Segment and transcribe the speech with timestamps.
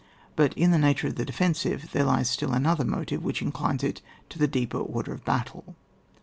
[0.35, 3.83] But in the nature of the defen sive there lies still another motive, which inclines
[3.83, 5.75] it to the deeper order of battle.